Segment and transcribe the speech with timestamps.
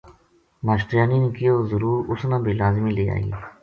[0.67, 3.31] ماشٹریانی نے کہیو ضرور اُس نا بے لازمی لے آیئے